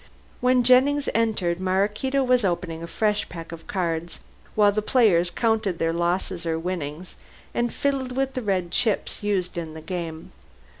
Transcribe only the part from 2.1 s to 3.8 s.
was opening a fresh pack of